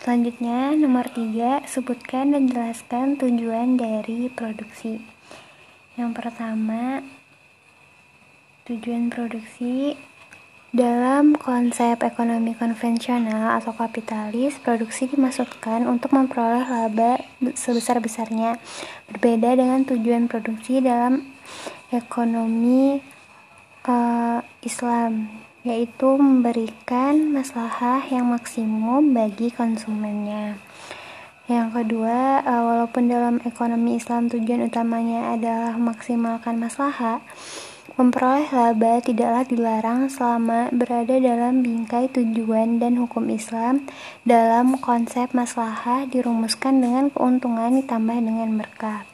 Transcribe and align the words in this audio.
Selanjutnya, 0.00 0.72
nomor 0.80 1.12
tiga, 1.12 1.60
sebutkan 1.68 2.32
dan 2.32 2.48
jelaskan 2.48 3.20
tujuan 3.20 3.76
dari 3.76 4.32
produksi. 4.32 4.96
Yang 5.92 6.10
pertama, 6.16 7.04
tujuan 8.64 9.12
produksi 9.12 10.00
dalam 10.72 11.36
konsep 11.36 12.00
ekonomi 12.00 12.56
konvensional 12.56 13.60
atau 13.60 13.76
kapitalis, 13.76 14.56
produksi 14.64 15.04
dimaksudkan 15.04 15.84
untuk 15.84 16.16
memperoleh 16.16 16.64
laba 16.64 17.20
sebesar-besarnya. 17.52 18.56
Berbeda 19.12 19.52
dengan 19.52 19.84
tujuan 19.84 20.32
produksi 20.32 20.80
dalam 20.80 21.28
ekonomi 21.92 23.04
uh, 23.84 24.40
Islam, 24.64 25.28
yaitu 25.66 26.16
memberikan 26.16 27.32
masalah 27.32 28.00
yang 28.08 28.32
maksimum 28.32 29.12
bagi 29.12 29.52
konsumennya. 29.52 30.56
Yang 31.50 31.82
kedua, 31.82 32.46
uh, 32.46 32.62
walaupun 32.62 33.10
dalam 33.10 33.42
ekonomi 33.42 33.98
Islam 33.98 34.30
tujuan 34.30 34.70
utamanya 34.70 35.34
adalah 35.34 35.74
memaksimalkan 35.74 36.56
masalah, 36.62 37.20
Memperoleh 38.00 38.48
laba 38.48 38.96
tidaklah 39.04 39.44
dilarang 39.44 40.08
selama 40.08 40.72
berada 40.72 41.20
dalam 41.20 41.60
bingkai 41.60 42.08
tujuan 42.08 42.80
dan 42.80 42.96
hukum 42.96 43.28
Islam 43.28 43.84
dalam 44.24 44.80
konsep 44.80 45.36
maslahah 45.36 46.08
dirumuskan 46.08 46.80
dengan 46.80 47.12
keuntungan 47.12 47.76
ditambah 47.76 48.18
dengan 48.24 48.56
berkah. 48.56 49.04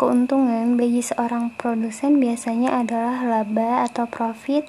Keuntungan 0.00 0.80
bagi 0.80 1.04
seorang 1.04 1.52
produsen 1.60 2.24
biasanya 2.24 2.80
adalah 2.80 3.20
laba 3.20 3.84
atau 3.84 4.08
profit 4.08 4.64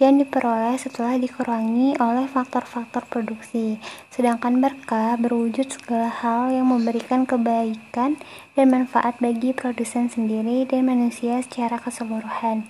yang 0.00 0.16
diperoleh 0.20 0.78
setelah 0.80 1.18
dikurangi 1.18 1.98
oleh 2.00 2.30
faktor-faktor 2.30 3.04
produksi. 3.10 3.76
Sedangkan 4.08 4.62
berkah 4.62 5.18
berwujud 5.20 5.68
segala 5.68 6.08
hal 6.08 6.54
yang 6.54 6.70
memberikan 6.70 7.28
kebaikan 7.28 8.16
dan 8.54 8.66
manfaat 8.70 9.18
bagi 9.18 9.52
produsen 9.52 10.08
sendiri 10.08 10.64
dan 10.64 10.88
manusia 10.88 11.42
secara 11.44 11.76
keseluruhan. 11.80 12.64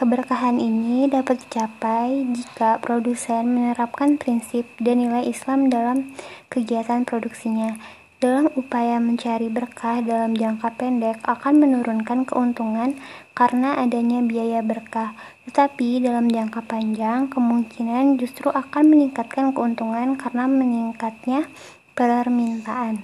Keberkahan 0.00 0.56
ini 0.56 1.12
dapat 1.12 1.44
dicapai 1.44 2.24
jika 2.32 2.80
produsen 2.80 3.52
menerapkan 3.52 4.16
prinsip 4.16 4.64
dan 4.80 5.04
nilai 5.04 5.28
Islam 5.28 5.68
dalam 5.68 6.16
kegiatan 6.48 7.04
produksinya 7.04 7.76
dalam 8.20 8.52
upaya 8.52 9.00
mencari 9.00 9.48
berkah 9.48 10.04
dalam 10.04 10.36
jangka 10.36 10.76
pendek 10.76 11.24
akan 11.24 11.56
menurunkan 11.56 12.28
keuntungan 12.28 12.92
karena 13.32 13.80
adanya 13.80 14.20
biaya 14.20 14.60
berkah, 14.60 15.16
tetapi 15.48 16.04
dalam 16.04 16.28
jangka 16.28 16.60
panjang 16.68 17.32
kemungkinan 17.32 18.20
justru 18.20 18.52
akan 18.52 18.92
meningkatkan 18.92 19.56
keuntungan 19.56 20.20
karena 20.20 20.44
meningkatnya 20.44 21.48
permintaan. 21.96 23.00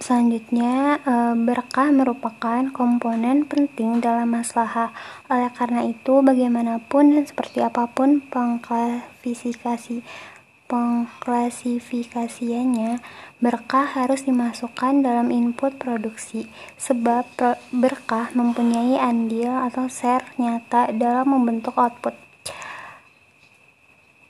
Selanjutnya, 0.00 0.98
eh, 0.98 1.34
berkah 1.38 1.94
merupakan 1.94 2.66
komponen 2.74 3.46
penting 3.46 4.02
dalam 4.02 4.34
masalah. 4.34 4.90
Oleh 5.30 5.52
karena 5.54 5.86
itu, 5.86 6.24
bagaimanapun 6.26 7.14
dan 7.14 7.24
seperti 7.28 7.62
apa 7.62 7.86
pun 7.86 8.18
pengklasifikasi 8.18 10.02
pengklasifikasiannya, 10.70 13.02
berkah 13.42 13.90
harus 13.90 14.22
dimasukkan 14.22 15.02
dalam 15.02 15.34
input 15.34 15.74
produksi, 15.74 16.46
sebab 16.78 17.26
berkah 17.74 18.30
mempunyai 18.38 19.02
andil 19.02 19.50
atau 19.50 19.90
share 19.90 20.22
nyata 20.38 20.94
dalam 20.94 21.34
membentuk 21.34 21.74
output. 21.74 22.14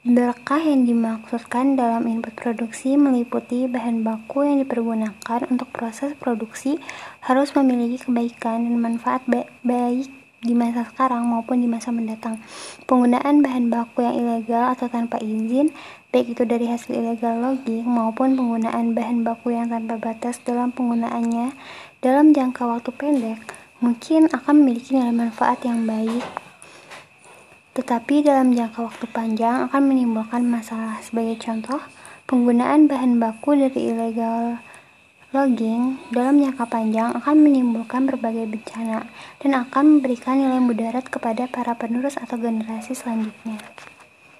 Berkah 0.00 0.64
yang 0.64 0.88
dimaksudkan 0.88 1.76
dalam 1.76 2.08
input 2.08 2.32
produksi 2.32 2.96
meliputi 2.96 3.68
bahan 3.68 4.00
baku 4.00 4.48
yang 4.48 4.64
dipergunakan 4.64 5.44
untuk 5.52 5.68
proses 5.76 6.16
produksi 6.16 6.80
harus 7.20 7.52
memiliki 7.52 8.08
kebaikan 8.08 8.64
dan 8.64 8.80
manfaat 8.80 9.20
baik 9.60 10.08
di 10.40 10.56
masa 10.56 10.88
sekarang 10.88 11.28
maupun 11.28 11.60
di 11.60 11.68
masa 11.68 11.92
mendatang. 11.92 12.40
Penggunaan 12.88 13.44
bahan 13.44 13.68
baku 13.68 14.00
yang 14.00 14.16
ilegal 14.16 14.72
atau 14.72 14.88
tanpa 14.88 15.20
izin, 15.20 15.68
baik 16.08 16.32
itu 16.32 16.48
dari 16.48 16.64
hasil 16.64 16.96
ilegal 16.96 17.44
logging 17.44 17.84
maupun 17.84 18.40
penggunaan 18.40 18.96
bahan 18.96 19.20
baku 19.20 19.52
yang 19.52 19.68
tanpa 19.68 20.00
batas 20.00 20.40
dalam 20.40 20.72
penggunaannya 20.72 21.52
dalam 22.00 22.32
jangka 22.32 22.64
waktu 22.64 22.90
pendek, 22.96 23.40
mungkin 23.84 24.32
akan 24.32 24.64
memiliki 24.64 24.96
nilai 24.96 25.12
manfaat 25.12 25.60
yang 25.68 25.84
baik. 25.84 26.24
Tetapi 27.76 28.24
dalam 28.24 28.56
jangka 28.56 28.80
waktu 28.80 29.04
panjang 29.12 29.68
akan 29.68 29.82
menimbulkan 29.92 30.42
masalah. 30.48 30.96
Sebagai 31.04 31.36
contoh, 31.36 31.84
penggunaan 32.24 32.88
bahan 32.88 33.20
baku 33.20 33.60
dari 33.60 33.92
ilegal 33.92 34.56
Logging 35.30 36.10
dalam 36.10 36.42
jangka 36.42 36.66
panjang 36.66 37.14
akan 37.14 37.36
menimbulkan 37.38 38.02
berbagai 38.02 38.50
bencana 38.50 39.06
dan 39.38 39.62
akan 39.62 40.02
memberikan 40.02 40.42
nilai 40.42 40.58
mudarat 40.58 41.06
kepada 41.06 41.46
para 41.46 41.78
penerus 41.78 42.18
atau 42.18 42.34
generasi 42.34 42.98
selanjutnya. 42.98 43.62